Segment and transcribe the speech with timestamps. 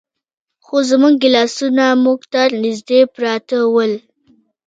[0.65, 3.93] خو زموږ ګیلاسونه موږ ته نږدې پراته ول.